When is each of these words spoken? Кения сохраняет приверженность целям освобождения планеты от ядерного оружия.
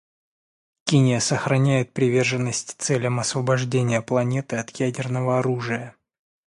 Кения 0.85 1.19
сохраняет 1.19 1.93
приверженность 1.93 2.81
целям 2.81 3.19
освобождения 3.19 4.01
планеты 4.01 4.55
от 4.55 4.71
ядерного 4.71 5.37
оружия. 5.37 5.95